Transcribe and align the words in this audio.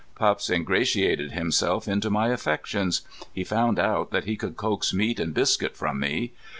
Pups 0.15 0.49
ingratiated 0.49 1.33
himself 1.33 1.87
into 1.87 2.09
my 2.09 2.29
affections. 2.29 3.03
He 3.35 3.43
found 3.43 3.77
out 3.77 4.09
that 4.09 4.23
he 4.25 4.35
could 4.35 4.57
coax 4.57 4.95
meat 4.95 5.19
and 5.19 5.31
biscuit 5.31 5.77
from 5.77 5.99
me. 5.99 6.33